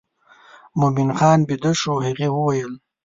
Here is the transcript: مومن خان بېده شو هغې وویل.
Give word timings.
مومن 0.79 1.09
خان 1.17 1.39
بېده 1.47 1.71
شو 1.81 1.93
هغې 2.05 2.27
وویل. 2.31 2.73